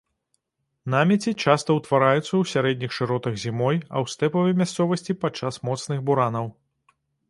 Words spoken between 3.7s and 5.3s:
а ў стэпавай мясцовасці